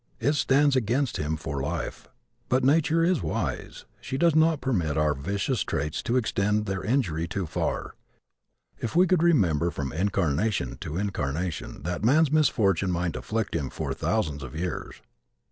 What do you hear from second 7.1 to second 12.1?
too far. If we could remember from incarnation to incarnation that